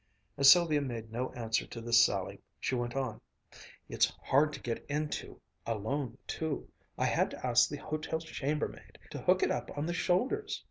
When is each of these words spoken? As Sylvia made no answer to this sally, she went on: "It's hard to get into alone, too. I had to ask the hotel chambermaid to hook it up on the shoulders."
As 0.35 0.51
Sylvia 0.51 0.81
made 0.81 1.11
no 1.11 1.29
answer 1.33 1.67
to 1.67 1.79
this 1.79 2.03
sally, 2.03 2.41
she 2.59 2.73
went 2.73 2.95
on: 2.95 3.21
"It's 3.87 4.11
hard 4.23 4.51
to 4.53 4.59
get 4.59 4.83
into 4.89 5.39
alone, 5.63 6.17
too. 6.25 6.67
I 6.97 7.05
had 7.05 7.29
to 7.29 7.45
ask 7.45 7.69
the 7.69 7.77
hotel 7.77 8.19
chambermaid 8.19 8.97
to 9.11 9.21
hook 9.21 9.43
it 9.43 9.51
up 9.51 9.69
on 9.77 9.85
the 9.85 9.93
shoulders." 9.93 10.59